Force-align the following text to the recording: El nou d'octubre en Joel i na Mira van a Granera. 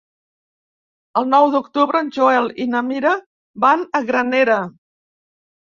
El 1.21 1.29
nou 1.33 1.45
d'octubre 1.57 2.03
en 2.07 2.11
Joel 2.17 2.49
i 2.67 2.69
na 2.73 2.83
Mira 2.89 3.15
van 3.67 3.87
a 4.01 4.05
Granera. 4.13 4.59